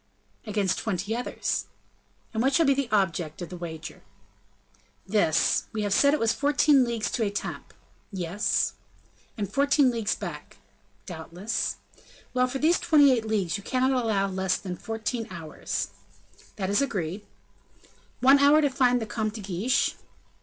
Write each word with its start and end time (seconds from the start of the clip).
"Against 0.47 0.79
twenty 0.79 1.15
others." 1.15 1.65
"And 2.33 2.41
what 2.41 2.53
shall 2.55 2.65
be 2.65 2.73
the 2.73 2.89
object 2.91 3.39
of 3.43 3.49
the 3.49 3.55
wager?" 3.55 4.01
"This. 5.05 5.65
We 5.73 5.83
have 5.83 5.93
said 5.93 6.11
it 6.15 6.19
was 6.19 6.33
fourteen 6.33 6.83
leagues 6.83 7.11
to 7.11 7.23
Etampes." 7.23 7.75
"Yes." 8.11 8.73
"And 9.37 9.53
fourteen 9.53 9.91
leagues 9.91 10.15
back?" 10.15 10.57
"Doubtless." 11.05 11.75
"Well; 12.33 12.47
for 12.47 12.57
these 12.57 12.79
twenty 12.79 13.11
eight 13.11 13.25
leagues 13.27 13.57
you 13.57 13.63
cannot 13.63 13.91
allow 13.91 14.25
less 14.25 14.57
than 14.57 14.75
fourteen 14.75 15.27
hours?" 15.29 15.89
"That 16.55 16.71
is 16.71 16.81
agreed." 16.81 17.23
"One 18.21 18.39
hour 18.39 18.59
to 18.61 18.71
find 18.71 18.99
the 18.99 19.05
Comte 19.05 19.35
de 19.35 19.41
Guiche." 19.41 19.97